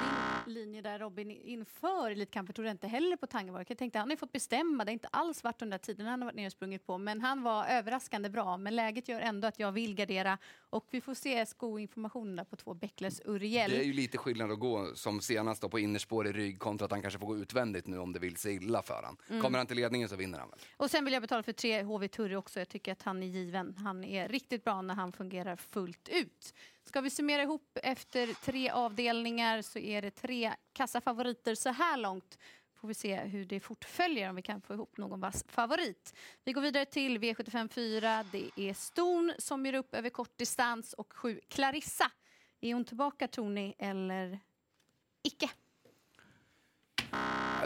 din 0.46 0.54
linje 0.54 0.82
där 0.82 1.00
Robin 1.00 1.32
inför 1.32 2.12
Elitkampen. 2.12 2.54
Trodde 2.54 2.70
jag 2.70 2.74
inte 2.74 2.88
heller 2.88 3.16
på 3.16 3.28
Tangenborg. 3.28 3.66
Jag 3.68 3.78
tänkte 3.78 4.00
han 4.00 4.08
har 4.08 4.14
ju 4.14 4.18
fått 4.18 4.32
bestämma. 4.32 4.86
Det 4.86 4.90
har 4.90 4.94
inte 4.94 5.08
alls 5.08 5.44
varit 5.44 5.60
de 5.60 5.70
där 5.70 5.78
tiderna 5.78 6.10
han 6.10 6.22
har 6.22 6.26
varit 6.28 6.36
nere 6.36 6.46
och 6.46 6.52
sprungit 6.52 6.86
på. 6.86 6.98
Men 6.98 7.22
han 7.22 7.44
var 7.44 7.66
överraskande 7.66 8.30
bra. 8.30 8.58
Men 8.58 8.76
läget 8.76 9.08
gör 9.08 9.20
ändå 9.20 9.48
att 9.48 9.60
jag 9.60 9.72
vill 9.72 9.96
gardera. 9.96 10.38
Och 10.70 10.88
vi 10.90 11.02
får 11.02 11.14
se 11.14 11.46
skoinformationen 11.46 12.36
där 12.36 12.44
på 12.44 12.56
två 12.56 12.74
Bäcklös 12.74 13.22
Uriel. 13.26 13.72
Det 13.72 13.78
är 13.78 13.84
ju 13.84 13.94
lite 13.94 14.18
skillnad 14.18 14.52
att 14.52 14.60
gå 14.60 14.96
som 14.96 15.22
senast 15.22 15.62
då 15.62 15.70
på 15.70 15.80
innerspår 15.80 16.28
i 16.28 16.32
rygg 16.32 16.60
kontra 16.60 16.86
att 16.86 16.92
han 16.92 17.02
kanske 17.02 17.20
får 17.20 17.28
gå 17.28 17.38
utvändigt 17.38 17.88
nu 17.88 17.98
om 17.98 18.14
det 18.14 18.20
vill 18.20 18.38
sig 18.38 18.56
illa 18.56 18.82
för 18.82 19.04
han. 19.04 19.18
Mm. 19.30 19.42
Kommer 19.42 19.58
han 19.58 19.68
till 19.68 19.78
ledningen 19.78 20.10
så 20.10 20.16
vinner 20.16 20.40
han 20.40 20.50
väl. 20.50 20.60
Och 20.78 20.92
sen 20.92 21.06
vill 21.06 21.14
jag 21.14 21.22
betala 21.22 21.44
för 21.44 21.54
tre 21.54 21.84
HV 21.84 22.08
Turri 22.08 22.36
också. 22.36 22.60
Jag 22.60 22.70
tycker 22.70 22.92
att 22.92 23.02
han 23.02 23.24
är 23.24 23.28
given. 23.28 23.76
Han 23.78 24.04
är 24.04 24.28
riktigt 24.28 24.64
bra 24.64 24.82
när 24.82 24.96
han 24.96 25.12
fungerar 25.12 25.56
fullt 25.56 26.10
ut. 26.10 26.54
Ska 26.90 27.02
vi 27.02 27.10
summera 27.10 27.42
ihop 27.44 27.78
efter 27.84 28.34
tre 28.34 28.70
avdelningar 28.70 29.62
så 29.62 29.80
är 29.80 30.02
det 30.02 30.12
tre 30.12 30.54
kassafavoriter 30.74 31.56
så 31.56 31.70
här 31.70 31.98
långt. 31.98 32.38
Får 32.76 32.88
vi 32.88 32.94
se 32.94 33.16
hur 33.16 33.46
det 33.46 33.60
fortföljer 33.60 34.30
om 34.30 34.36
vi 34.36 34.42
kan 34.42 34.62
få 34.62 34.74
ihop 34.74 34.98
någon 34.98 35.20
vass 35.20 35.46
favorit. 35.48 36.14
Vi 36.44 36.54
går 36.54 36.62
vidare 36.62 36.86
till 36.86 37.20
V75 37.20 37.68
4. 37.68 38.26
Det 38.32 38.50
är 38.56 38.74
Ston 38.74 39.34
som 39.38 39.66
gör 39.66 39.74
upp 39.74 39.96
över 39.96 40.10
kort 40.10 40.38
distans 40.38 40.94
och 40.94 41.14
sju 41.14 41.40
Clarissa. 41.48 42.12
Är 42.62 42.74
hon 42.74 42.86
tillbaka 42.86 43.28
Tony 43.28 43.74
eller 43.78 44.40
icke? 45.24 45.50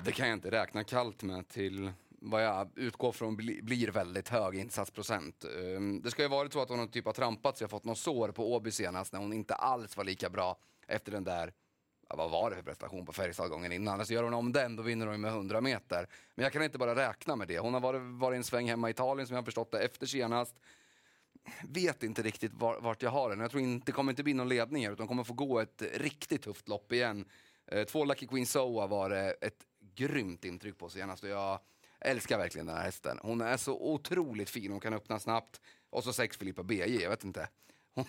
Det 0.04 0.12
kan 0.12 0.28
jag 0.28 0.36
inte 0.36 0.52
räkna 0.52 0.84
kallt 0.84 1.24
med 1.24 1.48
till 1.48 1.92
vad 2.26 2.44
jag 2.44 2.70
utgår 2.76 3.12
från 3.12 3.36
blir 3.36 3.92
väldigt 3.92 4.30
hög 4.30 4.56
insatsprocent. 4.56 5.46
Ehm, 5.46 6.02
det 6.02 6.12
ska 6.12 6.22
ju 6.22 6.28
varit 6.28 6.54
så 6.54 6.62
att 6.62 6.70
hon 6.70 6.80
har 6.80 6.88
typ 6.88 7.06
har 7.06 7.14
trampat 7.14 7.58
sig 7.58 7.66
och 7.66 7.72
fått 7.72 7.86
något 7.86 7.98
sår 7.98 8.30
på 8.30 8.54
Åby 8.54 8.72
senast 8.72 9.14
när 9.14 9.20
hon 9.20 9.34
inte 9.34 9.56
alls 9.56 9.98
var 9.98 10.04
lika 10.04 10.30
bra 10.30 10.58
efter 10.88 11.12
den 11.12 11.24
där 11.24 11.54
ja, 12.10 12.16
vad 12.16 12.32
var 12.32 12.50
det 12.50 12.56
för 12.56 12.64
prestation 12.64 13.06
på 13.06 13.14
Färjestad 13.14 13.50
gången 13.50 13.72
innan? 13.72 14.00
Alltså 14.00 14.14
gör 14.14 14.24
hon 14.24 14.34
om 14.34 14.52
den 14.52 14.76
då 14.76 14.84
vinner 14.84 15.08
hon 15.08 15.22
med 15.22 15.32
100 15.32 15.62
meter. 15.62 16.08
Men 16.36 16.44
jag 16.44 16.54
kan 16.54 16.64
inte 16.64 16.78
bara 16.78 16.96
räkna 16.96 17.36
med 17.36 17.48
det. 17.48 17.60
Hon 17.60 17.74
har 17.74 17.82
varit, 17.82 18.02
varit 18.02 18.38
en 18.38 18.44
sväng 18.44 18.70
hemma 18.70 18.88
i 18.88 18.92
Italien 18.92 19.28
som 19.28 19.34
jag 19.34 19.42
har 19.42 19.46
förstått 19.46 19.72
det 19.72 19.80
efter 19.80 20.06
senast. 20.06 20.56
Vet 21.70 22.04
inte 22.04 22.22
riktigt 22.22 22.54
var, 22.54 22.80
vart 22.80 23.02
jag 23.02 23.10
har 23.10 23.30
den. 23.30 23.40
Jag 23.40 23.52
tror 23.52 23.64
inte 23.64 23.86
det 23.86 23.92
kommer 23.92 24.12
inte 24.12 24.24
bli 24.24 24.34
någon 24.34 24.50
ledning 24.50 24.86
här 24.86 24.94
utan 24.94 25.08
kommer 25.08 25.24
få 25.24 25.34
gå 25.34 25.60
ett 25.60 25.84
riktigt 25.94 26.42
tufft 26.42 26.68
lopp 26.68 26.92
igen. 26.92 27.26
Eh, 27.68 27.84
två 27.84 28.06
Lucky 28.06 28.28
Queen 28.28 28.46
Soa 28.46 28.88
var 28.88 29.10
det 29.10 29.32
ett 29.32 29.66
grymt 29.96 30.46
intryck 30.46 30.78
på 30.78 30.90
senast 30.90 31.24
och 31.24 31.30
jag 31.30 31.60
älskar 32.04 32.38
verkligen 32.38 32.68
den 32.68 32.76
här 32.76 32.84
hästen. 32.84 33.20
Hon 33.22 33.42
är 33.42 33.58
så 33.58 33.82
otroligt 33.82 34.50
fin, 34.50 34.72
hon 34.72 34.80
kan 34.80 34.94
öppna 34.94 35.20
snabbt. 35.20 35.62
Och 35.90 36.04
så 36.04 36.14
sex 36.14 36.38
Filippa 36.38 36.64
BJ, 36.64 37.02
jag 37.02 37.10
vet 37.10 37.24
inte. 37.24 37.50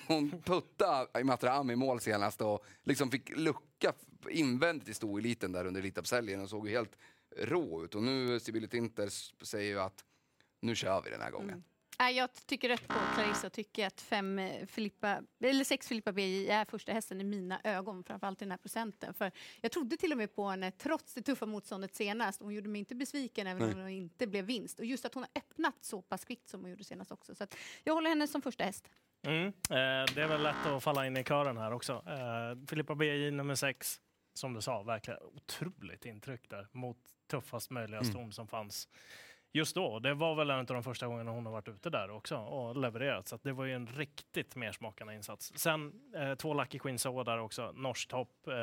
Hon, 0.07 0.43
puttade 0.47 1.21
Imatra 1.21 1.53
Am 1.53 1.71
i 1.71 1.77
mål 1.77 2.01
senast 2.01 2.41
och 2.41 2.65
liksom 2.83 3.11
fick 3.11 3.37
lucka 3.37 3.93
invändigt 4.29 4.89
i 4.89 4.95
stoeliten 4.95 5.53
där 5.53 5.67
under 5.67 5.81
Elitloppshelgen 5.81 6.41
och 6.41 6.51
såg 6.51 6.69
ju 6.69 6.75
helt 6.75 6.97
rå 7.37 7.85
ut. 7.85 7.95
Och 7.95 8.03
nu 8.03 8.41
Sibylle 8.41 8.69
Tinter 8.69 9.09
säger 9.45 9.71
ju 9.71 9.81
att 9.81 10.05
nu 10.61 10.75
kör 10.75 11.03
vi 11.03 11.11
den 11.11 11.21
här 11.21 11.31
gången. 11.31 11.49
Nej, 11.49 11.74
jag 11.99 12.29
tycker 12.47 12.69
rätt 12.69 12.89
på 12.89 12.95
Clarissa 13.15 13.47
och 13.47 13.53
tycker 13.53 13.87
att 13.87 14.01
fem 14.01 14.39
eh, 14.39 14.67
Filippa, 14.67 15.23
eller 15.41 15.65
sex 15.65 15.89
Filippa 15.89 16.13
BJ 16.13 16.51
är 16.51 16.65
första 16.65 16.93
hästen 16.93 17.21
i 17.21 17.25
mina 17.25 17.61
ögon, 17.65 18.05
framförallt 18.05 18.43
i 18.43 18.45
den 18.45 18.51
här 18.51 18.59
procenten. 18.59 19.15
För 19.15 19.33
jag 19.61 19.73
trodde 19.73 19.97
till 19.97 20.13
och 20.13 20.19
med 20.19 20.35
på 20.35 20.49
henne 20.49 20.71
trots 20.71 21.15
det 21.15 21.23
tuffa 21.23 21.47
motståndet 21.47 21.95
senast. 21.95 22.41
Hon 22.41 22.55
gjorde 22.55 22.69
mig 22.69 22.79
inte 22.79 22.95
besviken 22.95 23.47
även 23.47 23.63
om 23.75 23.85
det 23.85 23.93
inte 23.93 24.27
blev 24.27 24.45
vinst. 24.45 24.79
Och 24.79 24.85
just 24.85 25.05
att 25.05 25.15
hon 25.15 25.23
har 25.23 25.31
öppnat 25.43 25.77
så 25.81 26.03
pass 26.03 26.25
kvickt 26.25 26.49
som 26.49 26.61
hon 26.61 26.71
gjorde 26.71 26.85
senast 26.85 27.13
också. 27.13 27.35
Så 27.35 27.45
att 27.45 27.57
jag 27.85 27.95
håller 27.95 28.09
henne 28.09 28.29
som 28.29 28.43
första 28.43 28.65
häst. 28.65 28.89
Mm. 29.27 29.47
Eh, 29.47 29.53
det 30.15 30.23
är 30.23 30.29
väl 30.29 30.43
lätt 30.43 30.67
att 30.67 30.83
falla 30.83 31.07
in 31.07 31.17
i 31.17 31.25
kören 31.25 31.57
här 31.57 31.73
också. 31.73 31.93
Eh, 31.93 32.67
Filippa 32.69 32.95
BJ 32.95 33.31
nummer 33.31 33.55
sex, 33.55 34.01
som 34.35 34.55
du 34.55 34.61
sa, 34.61 34.83
verkligen 34.83 35.21
otroligt 35.23 36.05
intryck 36.05 36.51
där 36.51 36.69
mot 36.73 36.97
tuffast 37.31 37.71
möjliga 37.71 38.01
Mm. 38.01 38.13
ston 38.13 38.33
som 38.33 38.49
fanns 38.49 38.89
just 39.55 39.75
då. 39.75 39.99
Det 39.99 40.15
var 40.15 40.35
väl 40.35 40.51
en 40.51 40.59
av 40.59 40.65
de 40.67 40.83
första 40.83 41.07
gångerna 41.07 41.31
hon 41.31 41.47
har 41.47 41.53
varit 41.53 41.69
ute 41.69 41.91
där 41.91 42.11
också 42.11 42.37
och 42.37 42.77
levererat. 42.77 43.29
Så 43.29 43.39
det 43.43 43.53
var 43.53 43.65
ju 43.65 43.73
en 43.75 43.87
riktigt 43.87 44.57
mersmakande 44.57 45.15
insats. 45.15 45.53
Sen 45.57 45.93
eh, 46.17 46.35
två 46.35 46.55
Lucky 46.55 46.79
Queen 46.79 46.99
Soa 46.99 47.25
där 47.25 47.39
också, 47.39 47.73
norskt 47.73 48.13
hopp. 48.13 48.47
Eh, 48.49 48.55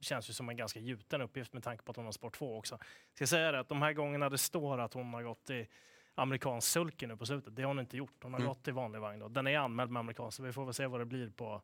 känns 0.00 0.28
ju 0.30 0.32
som 0.32 0.48
en 0.48 0.56
ganska 0.56 0.80
gjuten 0.80 1.20
uppgift 1.20 1.52
med 1.52 1.62
tanke 1.62 1.84
på 1.84 1.90
att 1.90 1.96
hon 1.96 2.04
har 2.04 2.12
sport 2.12 2.36
2 2.36 2.58
också. 2.58 2.78
Ska 3.14 3.26
säga 3.26 3.52
det, 3.52 3.60
att 3.60 3.68
de 3.68 3.82
här 3.82 3.92
gångerna 3.92 4.28
det 4.28 4.38
står 4.38 4.78
att 4.78 4.94
hon 4.94 5.14
har 5.14 5.22
gått 5.22 5.50
i 5.50 5.68
amerikansk 6.14 6.68
sulky 6.68 7.06
nu 7.06 7.16
på 7.16 7.26
slutet, 7.26 7.56
det 7.56 7.62
har 7.62 7.68
hon 7.68 7.80
inte 7.80 7.96
gjort. 7.96 8.22
Hon 8.22 8.32
har 8.32 8.40
Mm. 8.40 8.48
gått 8.48 8.68
i 8.68 8.70
vanlig 8.70 9.00
vagn. 9.00 9.18
Då. 9.20 9.28
Den 9.28 9.46
är 9.46 9.58
anmäld 9.58 9.90
med 9.90 10.00
amerikansk, 10.00 10.36
så 10.36 10.42
vi 10.42 10.52
får 10.52 10.64
väl 10.64 10.74
se 10.74 10.86
vad 10.86 11.00
det 11.00 11.04
blir 11.04 11.30
på, 11.30 11.62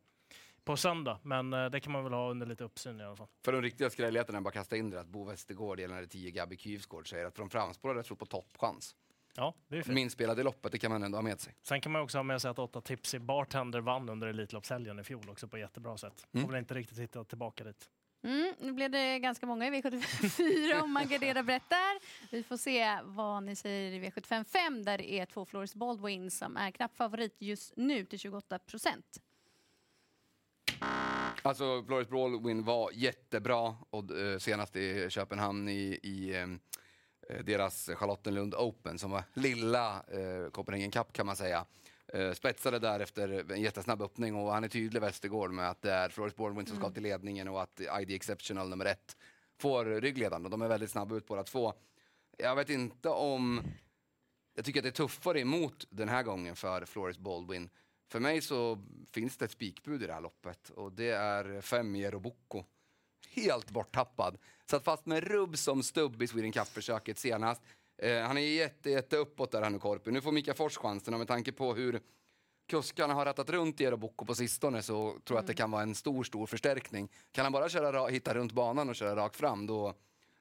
på 0.66 0.76
söndag. 0.76 1.18
Men 1.23 1.52
eh, 1.52 1.66
det 1.66 1.80
kan 1.80 1.92
man 1.92 2.04
väl 2.04 2.12
ha 2.12 2.30
under 2.30 2.46
lite 2.46 2.64
uppsyn 2.64 3.00
i 3.00 3.04
alla 3.04 3.16
fall. 3.16 3.26
För 3.44 3.52
de 3.52 3.62
riktiga 3.62 3.90
skrälligheterna, 3.90 4.40
bara 4.40 4.50
kasta 4.50 4.76
in 4.76 4.90
det, 4.90 5.00
att 5.00 5.06
Bo 5.06 5.25
Westergård 5.25 5.80
gällande 5.80 6.06
10 6.06 6.30
Gabby 6.30 6.56
Kyvsgård 6.56 7.08
säger 7.08 7.26
att 7.26 7.37
från 7.37 7.50
framspårare 7.50 8.02
tror 8.02 8.16
på 8.16 8.26
toppchans. 8.26 8.96
Ja, 9.37 9.54
det 9.68 9.78
är 9.78 9.82
fint. 9.82 9.94
Min 9.94 10.11
spelade 10.11 10.40
i 10.40 10.44
loppet, 10.44 10.73
det 10.73 10.78
kan 10.78 10.90
man 10.90 11.02
ändå 11.02 11.18
ha 11.18 11.23
med 11.23 11.40
sig. 11.40 11.54
Sen 11.62 11.80
kan 11.80 11.92
man 11.92 12.02
också 12.02 12.18
ha 12.18 12.23
med 12.23 12.42
sig 12.42 12.50
att 12.50 12.58
åtta 12.58 12.80
tips 12.80 13.14
i 13.14 13.18
Bartender 13.18 13.80
vann 13.80 14.08
under 14.08 14.26
Elitloppshelgen 14.26 14.99
i 14.99 15.04
fjol 15.04 15.30
också 15.30 15.49
på 15.49 15.58
jättebra 15.58 15.96
sätt. 15.96 16.26
Mm. 16.32 16.46
Får 16.46 16.52
väl 16.52 16.58
inte 16.58 16.75
riktigt 16.75 16.99
hitta 16.99 17.25
tillbaka 17.25 17.64
dit. 17.64 17.90
Mm, 18.25 18.54
nu 18.61 18.73
blev 18.73 18.90
det 18.90 19.18
ganska 19.18 19.46
många 19.46 19.66
i 19.66 19.70
V754 19.70 20.82
om 20.82 20.92
man 20.92 21.08
garderar 21.08 21.42
brett 21.42 21.68
där. 21.68 22.00
Vi 22.30 22.42
får 22.42 22.56
se 22.56 22.99
vad 23.04 23.42
ni 23.42 23.56
säger 23.56 23.92
i 23.92 24.00
V755 24.00 24.85
där 24.85 24.99
det 24.99 25.12
är 25.12 25.26
två 25.26 25.46
Floris 25.46 25.75
Baldwin 25.75 26.30
som 26.30 26.56
är 26.56 26.70
knapp 26.70 26.96
favorit 26.96 27.37
just 27.38 27.76
nu 27.76 28.04
till 28.04 28.18
28 28.18 28.58
procent. 28.58 29.20
Alltså, 31.46 31.84
Floris 31.84 32.08
Baldwin 32.08 32.64
var 32.64 32.90
jättebra 32.94 33.76
och, 33.90 34.18
eh, 34.18 34.38
senast 34.38 34.76
i 34.76 35.10
Köpenhamn 35.10 35.68
i, 35.68 36.00
i 36.02 36.34
eh, 37.28 37.44
deras 37.44 37.90
Charlottenlund 37.94 38.54
Open 38.54 38.98
som 38.98 39.10
var 39.10 39.24
lilla 39.34 40.02
eh, 40.08 40.50
Copenhagen 40.50 40.90
Cup 40.90 41.12
kan 41.12 41.26
man 41.26 41.36
säga. 41.36 41.66
Eh, 42.12 42.32
spetsade 42.32 42.78
där 42.78 43.00
efter 43.00 43.52
en 43.52 43.62
jättesnabb 43.62 44.02
öppning 44.02 44.36
och 44.36 44.52
han 44.52 44.64
är 44.64 44.68
tydlig 44.68 45.00
Västergård 45.00 45.50
med 45.50 45.70
att 45.70 45.82
det 45.82 45.92
är 45.92 46.08
Floris 46.08 46.36
Baldwin 46.36 46.66
som 46.66 46.76
ska 46.76 46.90
till 46.90 47.02
ledningen 47.02 47.48
och 47.48 47.62
att 47.62 47.80
ID 48.00 48.10
Exceptional 48.10 48.68
nummer 48.68 48.84
ett 48.84 49.16
får 49.60 49.84
ryggledaren 49.84 50.44
och 50.44 50.50
de 50.50 50.62
är 50.62 50.68
väldigt 50.68 50.90
snabba 50.90 51.16
ut 51.16 51.26
båda 51.26 51.42
två. 51.42 51.72
Jag 52.38 52.56
vet 52.56 52.70
inte 52.70 53.08
om... 53.08 53.62
Jag 54.54 54.64
tycker 54.64 54.80
att 54.80 54.84
det 54.84 54.88
är 54.88 55.06
tuffare 55.06 55.40
emot 55.40 55.86
den 55.90 56.08
här 56.08 56.22
gången 56.22 56.56
för 56.56 56.84
Floris 56.84 57.18
Baldwin. 57.18 57.68
För 58.08 58.20
mig 58.20 58.40
så 58.40 58.78
finns 59.10 59.36
det 59.36 59.44
ett 59.44 59.50
spikbud 59.50 60.02
i 60.02 60.06
det 60.06 60.12
här 60.12 60.20
loppet 60.20 60.70
och 60.70 60.92
det 60.92 61.10
är 61.10 61.60
fem 61.60 61.96
Jero 61.96 62.20
Bocco. 62.20 62.64
Helt 63.30 63.70
borttappad. 63.70 64.38
Satt 64.70 64.84
fast 64.84 65.06
med 65.06 65.25
rubb 65.25 65.58
som 65.58 65.82
stubb 65.82 66.22
i 66.22 66.26
Sweden 66.26 66.52
Cup-försöket 66.52 67.18
senast. 67.18 67.62
Eh, 67.98 68.20
han 68.22 68.36
är 68.38 68.40
jätte, 68.40 68.90
jätte 68.90 69.16
uppåt 69.16 69.50
där 69.52 69.70
nu 69.70 69.78
Korpi. 69.78 70.10
Nu 70.10 70.20
får 70.20 70.32
Mika 70.32 70.54
Fors 70.54 70.76
chansen 70.76 71.14
och 71.14 71.20
med 71.20 71.28
tanke 71.28 71.52
på 71.52 71.75
hur 71.75 72.00
kuskarna 72.66 73.14
har 73.14 73.25
rattat 73.25 73.50
runt 73.50 73.80
Jero 73.80 73.96
Bocco 73.96 74.25
på 74.25 74.34
sistone 74.34 74.82
så 74.82 75.10
tror 75.25 75.36
jag 75.36 75.38
att 75.38 75.46
det 75.46 75.54
kan 75.54 75.70
vara 75.70 75.82
en 75.82 75.94
stor, 75.94 76.25
stor 76.25 76.46
förstärkning. 76.46 77.08
Kan 77.32 77.44
han 77.44 77.52
bara 77.52 77.68
köra, 77.68 77.92
ra- 77.92 78.10
hitta 78.10 78.34
runt 78.34 78.52
banan 78.52 78.88
och 78.88 78.94
köra 78.96 79.16
rakt 79.16 79.36
fram 79.36 79.66
då, 79.66 79.94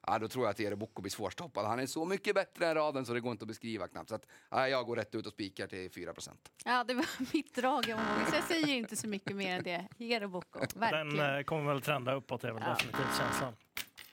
ja, 0.08 0.20
då 0.20 0.28
tror 0.28 0.46
jag 0.46 0.52
att 0.52 0.60
Eero 0.60 0.76
Bocco 0.76 1.02
blir 1.02 1.12
svårstoppad. 1.12 1.66
Han 1.66 1.80
är 1.80 1.86
så 1.86 2.06
mycket 2.06 2.36
bättre 2.36 2.68
än 2.68 2.76
raden 2.76 3.06
så 3.06 3.14
det 3.14 3.20
går 3.20 3.32
inte 3.32 3.44
att 3.44 3.48
beskriva 3.48 3.88
knappt. 3.88 4.10
Så 4.10 4.16
att, 4.16 4.26
ja, 4.50 4.68
jag 4.68 4.86
går 4.86 4.96
rätt 4.96 5.16
ut 5.16 5.26
och 5.26 5.32
spikar 5.32 5.68
till 5.68 5.90
4% 5.92 6.30
Ja, 6.66 6.84
det 6.84 6.94
var 6.94 7.06
mitt 7.34 7.56
drag 7.56 7.88
i 7.88 7.94
omgången, 7.94 8.26
så 8.30 8.36
jag 8.36 8.44
säger 8.44 8.68
inte 8.68 8.96
så 8.96 9.08
mycket 9.08 9.36
mer 9.36 9.58
än 9.58 9.64
det. 9.64 9.88
Eero 10.00 10.28
Bocco, 10.28 10.60
verkligen. 10.76 11.16
Den 11.18 11.38
eh, 11.38 11.44
kommer 11.44 11.74
väl 11.74 11.82
trenda 11.82 12.14
uppåt, 12.14 12.42
det 12.42 12.48
är 12.48 12.52
väl 12.54 12.64
Ja. 12.66 12.70
definitivt 12.74 13.18
känslan. 13.18 13.54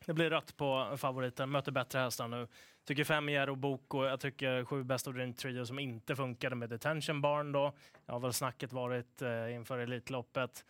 Det 0.06 0.12
blir 0.12 0.30
rött 0.30 0.56
på 0.56 0.94
favoriten, 0.98 1.50
möter 1.50 1.72
bättre 1.72 1.98
hästar 1.98 2.28
nu. 2.28 2.48
Tycker 2.84 3.04
fem 3.04 3.28
Jero 3.28 3.54
Boko, 3.56 4.04
jag 4.04 4.20
tycker 4.20 4.64
sju 4.64 4.84
Best 4.84 5.06
of 5.08 5.14
Dream 5.14 5.34
Trio 5.34 5.66
som 5.66 5.78
inte 5.78 6.16
funkade 6.16 6.56
med 6.56 6.70
Detention 6.70 7.20
Barn 7.20 7.52
då. 7.52 7.72
Det 8.06 8.12
har 8.12 8.20
väl 8.20 8.32
snacket 8.32 8.72
varit 8.72 9.22
eh, 9.22 9.54
inför 9.54 9.78
Elitloppet. 9.78 10.64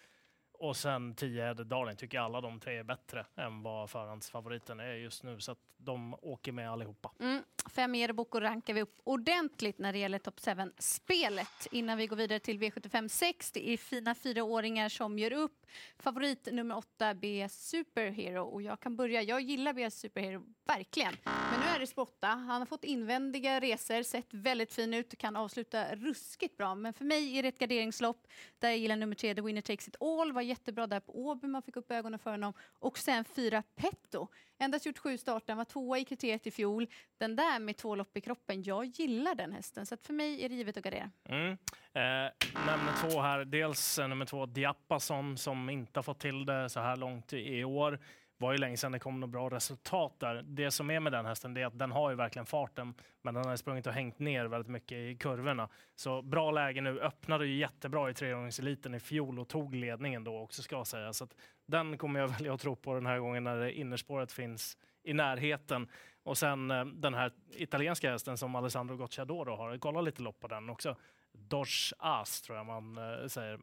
Och 0.63 0.77
sen 0.77 1.15
10 1.15 1.55
Darling 1.55 1.97
tycker 1.97 2.19
jag 2.19 2.25
alla 2.25 2.41
de 2.41 2.61
tre 2.61 2.79
är 2.79 2.83
bättre 2.83 3.27
än 3.37 3.63
vad 3.63 3.91
förhandsfavoriten 3.91 4.81
är 4.81 4.95
just 4.95 5.23
nu. 5.23 5.41
Så 5.41 5.53
att 5.53 5.59
de 5.85 6.15
åker 6.23 6.53
med 6.53 6.71
allihopa. 6.71 7.13
Mm, 7.21 7.43
fem 7.71 7.95
Erebok 7.95 8.35
och 8.35 8.41
rankar 8.41 8.75
vi 8.75 8.83
upp 8.83 8.99
ordentligt 9.05 9.79
när 9.79 9.93
det 9.93 9.99
gäller 9.99 10.19
Top 10.19 10.41
7-spelet. 10.41 11.67
Innan 11.71 11.99
vi 11.99 12.07
går 12.07 12.17
vidare 12.17 12.39
till 12.39 12.59
V75 12.59 13.09
6, 13.09 13.53
det 13.53 13.69
är 13.69 13.77
fina 13.77 14.15
fyraåringar 14.15 14.89
som 14.89 15.19
gör 15.19 15.33
upp. 15.33 15.67
Favorit 15.99 16.49
nummer 16.53 16.77
åtta, 16.77 17.15
B 17.15 17.49
Superhero. 17.51 18.43
Och 18.43 18.63
jag 18.63 18.81
kan 18.81 18.97
börja, 18.97 19.23
jag 19.23 19.41
gillar 19.41 19.73
B 19.73 19.91
Superhero, 19.91 20.43
verkligen. 20.65 21.17
Men 21.25 21.61
nu 21.61 21.67
är 21.67 21.79
det 21.79 21.87
spotta. 21.87 22.27
Han 22.27 22.61
har 22.61 22.67
fått 22.67 22.85
invändiga 22.85 23.61
resor, 23.61 24.03
sett 24.03 24.29
väldigt 24.31 24.73
fin 24.73 24.95
ut, 24.95 25.13
och 25.13 25.19
kan 25.19 25.37
avsluta 25.37 25.95
ruskigt 25.95 26.57
bra. 26.57 26.75
Men 26.75 26.93
för 26.93 27.05
mig 27.05 27.39
är 27.39 27.43
det 27.43 27.49
ett 27.49 27.59
garderingslopp 27.59 28.27
där 28.59 28.69
jag 28.69 28.79
gillar 28.79 28.97
nummer 28.97 29.15
tre, 29.15 29.35
The 29.35 29.41
Winner 29.41 29.61
Takes 29.61 29.89
It 29.89 29.97
All. 30.01 30.33
Vad 30.33 30.45
jättebra 30.53 30.87
där 30.87 31.01
på 31.01 31.27
Åby, 31.27 31.47
man 31.47 31.63
fick 31.63 31.77
upp 31.77 31.91
ögonen 31.91 32.19
för 32.19 32.31
honom. 32.31 32.53
Och 32.79 32.99
sen 32.99 33.25
fyra 33.25 33.63
Petto. 33.77 34.29
Endast 34.59 34.87
gjort 34.87 34.99
sju 34.99 35.19
starter, 35.19 35.55
var 35.55 35.65
tvåa 35.65 35.99
i 35.99 36.05
kriteriet 36.05 36.47
i 36.47 36.51
fjol. 36.51 36.87
Den 37.19 37.37
där 37.37 37.59
med 37.59 37.77
två 37.77 37.95
lopp 37.95 38.17
i 38.17 38.21
kroppen, 38.21 38.63
jag 38.63 38.85
gillar 38.85 39.35
den 39.35 39.53
hästen. 39.53 39.87
Så 39.87 39.95
att 39.95 40.03
för 40.03 40.13
mig 40.13 40.45
är 40.45 40.49
det 40.49 40.55
givet 40.55 40.77
att 40.77 40.85
gardera. 40.85 41.11
Mm. 41.29 41.51
Eh, 41.95 42.33
nummer 42.67 42.93
två 43.01 43.21
här, 43.21 43.45
dels 43.45 43.99
eh, 43.99 44.09
nummer 44.09 44.25
två 44.25 44.47
Diapason 44.47 45.39
som 45.39 45.71
inte 45.71 45.99
har 45.99 46.03
fått 46.03 46.21
till 46.21 46.47
det 46.47 46.69
så 46.69 46.81
här 46.81 46.97
långt 46.97 47.33
i 47.33 47.65
år 47.65 47.99
var 48.43 48.53
ju 48.53 48.59
länge 48.59 48.77
sedan 48.77 48.93
det 48.93 48.99
kom 48.99 49.21
något 49.21 49.31
bra 49.31 49.49
resultat 49.49 50.15
där. 50.19 50.43
Det 50.43 50.71
som 50.71 50.91
är 50.91 51.01
med 51.01 51.13
den 51.13 51.27
hästen 51.27 51.57
är 51.57 51.67
att 51.67 51.79
den 51.79 51.93
har 51.93 52.11
ju 52.11 52.17
verkligen 52.17 52.47
farten, 52.47 52.95
men 53.23 53.35
den 53.35 53.45
har 53.45 53.57
sprungit 53.57 53.87
och 53.87 53.93
hängt 53.93 54.19
ner 54.19 54.45
väldigt 54.45 54.71
mycket 54.71 54.99
i 54.99 55.17
kurvorna. 55.17 55.69
Så 55.95 56.23
bra 56.23 56.51
läge 56.51 56.81
nu, 56.81 57.01
öppnade 57.01 57.47
ju 57.47 57.59
jättebra 57.59 58.11
i 58.11 58.15
treåringseliten 58.15 58.95
i 58.95 59.01
fjol 59.01 59.39
och 59.39 59.49
tog 59.49 59.75
ledningen 59.75 60.25
då 60.25 60.39
också 60.39 60.63
ska 60.63 60.77
jag 60.77 60.87
säga. 60.87 61.13
Så 61.13 61.25
att 61.25 61.37
den 61.67 61.99
kommer 61.99 62.21
jag 62.21 62.29
välja 62.39 62.55
att 62.55 62.61
tro 62.61 62.77
på 62.77 62.95
den 62.95 63.07
här 63.07 63.19
gången 63.19 63.45
när 63.45 63.57
det 63.57 63.73
innerspåret 63.73 64.33
finns 64.33 64.79
i 65.03 65.13
närheten. 65.13 65.89
Och 66.23 66.39
sen 66.39 66.71
eh, 66.71 66.85
den 66.85 67.15
här 67.15 67.33
italienska 67.51 68.11
hästen 68.11 68.39
som 68.39 68.55
Alessandro 68.55 68.97
Gocciadoro 68.97 69.57
har, 69.57 69.79
kolla 69.79 70.01
lite 70.01 70.23
lopp 70.23 70.41
på 70.41 70.49
den 70.49 70.71
också. 70.71 70.97
Dodge 71.33 71.93
As 71.99 72.43
tror 72.43 72.59
jag 72.59 72.67
man 72.67 72.99
eh, 72.99 73.27
säger. 73.27 73.55
Eh, 73.55 73.59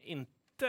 inte 0.00 0.66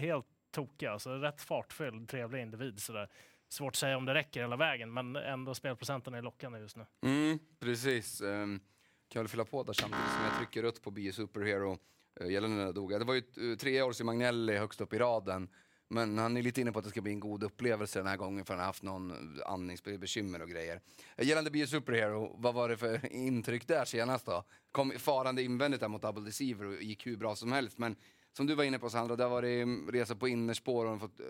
helt 0.00 0.26
Tokiga, 0.52 0.92
alltså 0.92 1.10
rätt 1.10 1.40
fartfylld, 1.40 2.08
trevlig 2.08 2.42
individ 2.42 2.80
sådär. 2.80 3.08
Svårt 3.48 3.72
att 3.72 3.76
säga 3.76 3.96
om 3.96 4.04
det 4.04 4.14
räcker 4.14 4.40
hela 4.40 4.56
vägen, 4.56 4.92
men 4.92 5.16
ändå 5.16 5.54
spelprocenten 5.54 6.14
är 6.14 6.22
lockande 6.22 6.58
just 6.58 6.76
nu. 6.76 6.86
Mm, 7.02 7.38
precis. 7.60 8.20
Um, 8.20 8.60
kan 9.08 9.22
väl 9.22 9.28
fylla 9.28 9.44
på 9.44 9.62
där 9.62 9.72
samtidigt 9.72 10.10
som 10.10 10.24
jag 10.24 10.36
trycker 10.36 10.62
rött 10.62 10.82
på 10.82 10.90
Bio 10.90 11.12
Superhero 11.12 11.78
uh, 12.20 12.30
gällande 12.30 12.56
den 12.56 12.66
där 12.66 12.72
Doga. 12.72 12.98
Det 12.98 13.04
var 13.04 13.14
ju 13.14 13.52
eh, 13.52 13.56
tre 13.56 13.82
år 13.82 13.92
sedan 13.92 14.06
Magnelli 14.06 14.56
högst 14.56 14.80
upp 14.80 14.92
i 14.92 14.98
raden. 14.98 15.48
Men 15.88 16.18
han 16.18 16.36
är 16.36 16.42
lite 16.42 16.60
inne 16.60 16.72
på 16.72 16.78
att 16.78 16.84
det 16.84 16.90
ska 16.90 17.00
bli 17.00 17.12
en 17.12 17.20
god 17.20 17.42
upplevelse 17.42 17.98
den 17.98 18.06
här 18.06 18.16
gången 18.16 18.44
för 18.44 18.54
han 18.54 18.60
har 18.60 18.66
haft 18.66 18.82
någon 18.82 19.10
eh, 19.10 19.52
andningsbekymmer 19.52 20.42
och 20.42 20.48
grejer. 20.48 20.80
Gällande 21.18 21.50
Bio 21.50 21.66
Superhero, 21.66 22.36
vad 22.38 22.54
var 22.54 22.68
det 22.68 22.76
för 22.76 23.12
intryck 23.12 23.68
där 23.68 23.84
senast 23.84 24.26
då? 24.26 24.44
Kom 24.72 24.90
farande 24.90 25.42
invändigt 25.42 25.80
där 25.80 25.88
mot 25.88 26.02
Double 26.02 26.24
Deceiver 26.24 26.66
och 26.66 26.82
gick 26.82 27.06
hur 27.06 27.16
bra 27.16 27.36
som 27.36 27.52
helst. 27.52 27.78
Men 27.78 27.96
som 28.32 28.46
du 28.46 28.54
var 28.54 28.64
inne 28.64 28.78
på 28.78 28.90
Sandra, 28.90 29.16
där 29.16 29.28
var 29.28 29.42
det 29.42 29.60
mm, 29.60 29.90
resa 29.92 30.14
på 30.14 30.28
innerspår 30.28 30.84
och 30.84 30.90
han 30.90 31.00
fått 31.00 31.20
eh, 31.20 31.26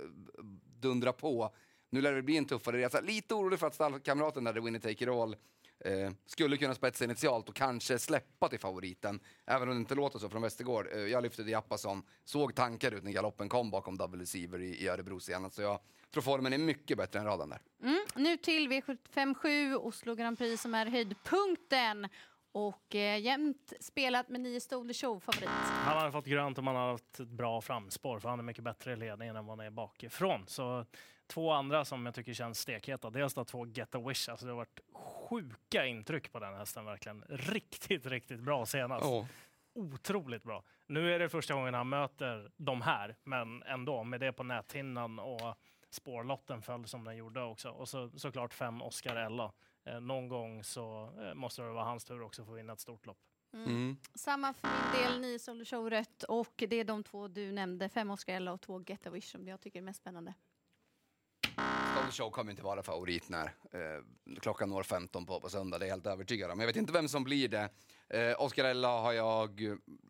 dundra 0.80 1.12
på. 1.12 1.54
Nu 1.90 2.00
lär 2.00 2.12
det 2.12 2.22
bli 2.22 2.36
en 2.36 2.44
tuffare 2.44 2.78
resa. 2.78 3.00
Lite 3.00 3.34
orolig 3.34 3.58
för 3.58 3.66
att 3.66 3.74
stallkamraten 3.74 4.44
där, 4.44 4.52
The 4.52 4.60
Winner 4.60 4.78
Take 4.78 5.04
It 5.04 5.08
All, 5.08 5.36
eh, 5.84 6.12
skulle 6.26 6.56
kunna 6.56 6.74
spetsa 6.74 7.04
initialt 7.04 7.48
och 7.48 7.54
kanske 7.54 7.98
släppa 7.98 8.48
till 8.48 8.58
favoriten. 8.58 9.20
Även 9.46 9.68
om 9.68 9.74
det 9.74 9.80
inte 9.80 9.94
låter 9.94 10.18
så 10.18 10.28
från 10.28 10.42
Västergård. 10.42 10.86
Eh, 10.92 10.98
jag 10.98 11.22
lyfte 11.22 11.42
Diapason, 11.42 12.02
såg 12.24 12.54
tankar 12.54 12.92
ut 12.92 13.04
när 13.04 13.12
galoppen 13.12 13.48
kom 13.48 13.70
bakom 13.70 13.96
Double 13.96 14.22
Receiver 14.22 14.60
i, 14.60 14.84
i 14.84 14.88
Örebro 14.88 15.20
senast. 15.20 15.56
Så 15.56 15.62
jag 15.62 15.80
tror 16.12 16.22
formen 16.22 16.52
är 16.52 16.58
mycket 16.58 16.98
bättre 16.98 17.18
än 17.18 17.24
raden 17.24 17.48
där. 17.48 17.60
Mm, 17.82 18.00
nu 18.14 18.36
till 18.36 18.68
V757, 18.68 19.74
Oslo 19.74 20.14
Grand 20.14 20.38
Prix 20.38 20.62
som 20.62 20.74
är 20.74 20.86
höjdpunkten. 20.86 22.08
Och 22.52 22.94
eh, 22.94 23.20
jämnt 23.20 23.72
spelat 23.80 24.28
med 24.28 24.40
nio 24.40 24.60
Stole 24.60 24.88
the 24.88 24.94
Show-favorit. 24.94 25.48
Han 25.48 25.98
hade 25.98 26.12
fått 26.12 26.26
grönt 26.26 26.58
om 26.58 26.66
han 26.66 26.76
hade 26.76 26.90
haft 26.90 27.20
ett 27.20 27.28
bra 27.28 27.60
framspår, 27.60 28.18
för 28.18 28.28
han 28.28 28.38
är 28.38 28.42
mycket 28.42 28.64
bättre 28.64 28.92
i 28.92 28.96
ledningen 28.96 29.36
än 29.36 29.46
vad 29.46 29.58
han 29.58 29.66
är 29.66 29.70
bakifrån. 29.70 30.44
Så 30.46 30.86
två 31.26 31.50
andra 31.52 31.84
som 31.84 32.06
jag 32.06 32.14
tycker 32.14 32.32
känns 32.32 32.58
stekheta. 32.58 33.10
Dels 33.10 33.34
då 33.34 33.44
två 33.44 33.66
Get 33.66 33.94
a 33.94 33.98
Wish, 33.98 34.28
alltså 34.28 34.46
det 34.46 34.52
har 34.52 34.56
varit 34.56 34.80
sjuka 34.92 35.86
intryck 35.86 36.32
på 36.32 36.38
den 36.38 36.54
hästen 36.54 36.84
verkligen. 36.84 37.24
Riktigt, 37.28 38.06
riktigt 38.06 38.40
bra 38.40 38.66
senast. 38.66 39.06
Oh. 39.06 39.26
Otroligt 39.74 40.42
bra. 40.42 40.62
Nu 40.86 41.14
är 41.14 41.18
det 41.18 41.28
första 41.28 41.54
gången 41.54 41.74
han 41.74 41.88
möter 41.88 42.50
de 42.56 42.82
här, 42.82 43.16
men 43.24 43.62
ändå 43.62 44.04
med 44.04 44.20
det 44.20 44.32
på 44.32 44.42
näthinnan 44.42 45.18
och 45.18 45.58
spårlotten 45.90 46.62
föll 46.62 46.86
som 46.86 47.04
den 47.04 47.16
gjorde 47.16 47.42
också. 47.42 47.70
Och 47.70 47.88
så, 47.88 48.10
såklart 48.16 48.54
fem 48.54 48.82
Oscar 48.82 49.16
Ella. 49.16 49.52
Eh, 49.84 50.00
någon 50.00 50.28
gång 50.28 50.64
så 50.64 51.12
eh, 51.20 51.34
måste 51.34 51.62
det 51.62 51.68
vara 51.68 51.84
hans 51.84 52.04
tur 52.04 52.22
också 52.22 52.44
för 52.44 52.52
att 52.52 52.58
vinna 52.58 52.72
ett 52.72 52.80
stort 52.80 53.06
lopp. 53.06 53.18
Mm. 53.54 53.96
Samma 54.14 54.54
för 54.54 54.68
min 54.68 55.02
del, 55.02 55.20
nio 55.20 55.38
the 55.38 55.64
Show 55.64 55.90
rätt. 55.90 56.22
Och 56.22 56.64
det 56.68 56.76
är 56.76 56.84
de 56.84 57.02
två 57.02 57.28
du 57.28 57.52
nämnde, 57.52 57.88
fem 57.88 58.10
Oscar 58.10 58.32
Ella 58.32 58.52
och 58.52 58.60
två 58.60 58.82
Get 58.86 59.06
a 59.06 59.10
Wish 59.10 59.30
som 59.30 59.48
jag 59.48 59.60
tycker 59.60 59.78
är 59.78 59.82
mest 59.82 60.00
spännande. 60.00 60.34
Show 62.12 62.30
kommer 62.30 62.50
inte 62.50 62.62
vara 62.62 62.82
favorit 62.82 63.28
när 63.28 63.44
eh, 63.44 64.38
klockan 64.40 64.70
når 64.70 64.82
15 64.82 65.26
på, 65.26 65.40
på 65.40 65.48
söndag, 65.50 65.78
det 65.78 65.84
är 65.84 65.88
jag 65.88 65.94
helt 65.94 66.06
övertygad 66.06 66.50
om. 66.50 66.60
Jag 66.60 66.66
vet 66.66 66.76
inte 66.76 66.92
vem 66.92 67.08
som 67.08 67.24
blir 67.24 67.48
det. 67.48 67.68
Eh, 68.08 68.42
Oscar 68.42 68.64
Ella 68.64 69.00
har 69.00 69.12
jag 69.12 69.60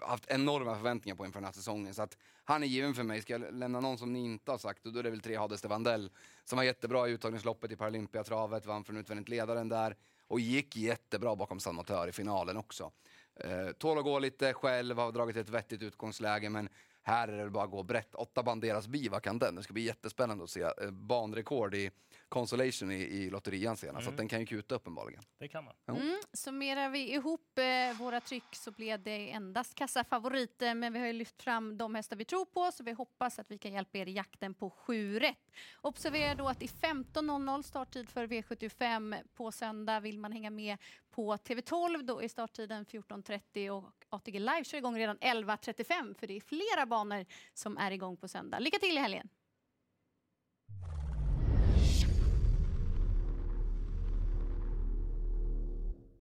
haft 0.00 0.26
enorma 0.26 0.74
förväntningar 0.74 1.16
på 1.16 1.26
inför 1.26 1.40
den 1.40 1.44
här 1.44 1.52
säsongen, 1.52 1.94
så 1.94 2.02
att 2.02 2.16
han 2.44 2.62
är 2.62 2.66
given 2.66 2.94
för 2.94 3.02
mig. 3.02 3.22
Ska 3.22 3.32
jag 3.32 3.54
lämna 3.54 3.80
någon 3.80 3.98
som 3.98 4.12
ni 4.12 4.24
inte 4.24 4.50
har 4.50 4.58
sagt, 4.58 4.84
då 4.84 4.98
är 4.98 5.02
det 5.02 5.10
väl 5.10 5.20
tre 5.20 5.36
Hades 5.36 5.62
de 5.62 6.08
som 6.44 6.56
var 6.56 6.62
jättebra 6.62 7.08
i 7.08 7.10
uttagningsloppet 7.10 7.72
i 7.72 7.76
Paralympiatravet, 7.76 8.66
vann 8.66 8.84
från 8.84 8.96
utvändigt 8.96 9.28
ledaren 9.28 9.68
där 9.68 9.96
och 10.26 10.40
gick 10.40 10.76
jättebra 10.76 11.36
bakom 11.36 11.60
San 11.60 11.74
Motör 11.74 12.08
i 12.08 12.12
finalen 12.12 12.56
också. 12.56 12.92
Eh, 13.34 13.72
tål 13.78 13.98
att 13.98 14.04
gå 14.04 14.18
lite 14.18 14.54
själv, 14.54 14.98
har 14.98 15.12
dragit 15.12 15.36
ett 15.36 15.48
vettigt 15.48 15.82
utgångsläge, 15.82 16.50
men 16.50 16.68
här 17.02 17.28
är 17.28 17.44
det 17.44 17.50
bara 17.50 17.64
att 17.64 17.70
gå 17.70 17.82
brett. 17.82 18.14
Åtta 18.14 18.42
banderas 18.42 18.88
bi, 18.88 19.08
vad 19.08 19.22
kan 19.22 19.38
den? 19.38 19.54
Det 19.54 19.62
ska 19.62 19.72
bli 19.72 19.82
jättespännande 19.82 20.44
att 20.44 20.50
se. 20.50 20.62
Eh, 20.62 20.90
banrekord 20.90 21.74
i 21.74 21.90
Consolation 22.28 22.92
i, 22.92 22.94
i 22.94 23.30
lotterian 23.30 23.76
senast, 23.76 24.04
så 24.04 24.10
att 24.10 24.16
den 24.16 24.28
kan 24.28 24.40
ju 24.40 24.46
kuta 24.46 24.74
uppenbarligen. 24.74 25.22
Det 25.38 25.48
kan 25.48 25.64
man. 25.64 25.74
Jo. 25.86 25.96
Mm, 25.96 26.18
summerar 26.32 26.90
vi 26.90 27.12
ihop 27.14 27.58
eh, 27.58 27.98
våra 27.98 28.20
tryck 28.20 28.54
så 28.54 28.70
blev 28.70 29.02
det 29.02 29.30
endast 29.30 29.74
kassafavoriter 29.74 30.74
men 30.74 30.92
vi 30.92 30.98
har 30.98 31.06
ju 31.06 31.12
lyft 31.12 31.42
fram 31.42 31.78
de 31.78 31.94
hästar 31.94 32.16
vi 32.16 32.24
tror 32.24 32.44
på 32.44 32.72
så 32.72 32.84
vi 32.84 32.92
hoppas 32.92 33.38
att 33.38 33.50
vi 33.50 33.58
kan 33.58 33.72
hjälpa 33.72 33.98
er 33.98 34.08
i 34.08 34.12
jakten 34.12 34.54
på 34.54 34.70
sju 34.70 35.18
rätt. 35.18 35.50
Observera 35.80 36.34
då 36.34 36.48
att 36.48 36.62
i 36.62 36.66
15.00 36.66 37.62
starttid 37.62 38.10
för 38.10 38.26
V75 38.26 39.18
på 39.34 39.52
söndag 39.52 40.00
vill 40.00 40.18
man 40.18 40.32
hänga 40.32 40.50
med 40.50 40.78
på 41.10 41.36
TV12 41.36 42.02
då 42.02 42.22
är 42.22 42.28
starttiden 42.28 42.86
14.30 42.86 43.70
och 43.70 44.01
ATG 44.12 44.38
Live 44.38 44.64
kör 44.64 44.78
igång 44.78 44.98
redan 44.98 45.18
11.35 45.18 46.14
för 46.14 46.26
det 46.26 46.36
är 46.36 46.40
flera 46.40 46.86
banor 46.86 47.26
som 47.54 47.78
är 47.78 47.90
igång 47.90 48.16
på 48.16 48.28
söndag. 48.28 48.58
Lycka 48.58 48.78
till 48.78 48.96
i 48.96 49.00
helgen! 49.00 49.28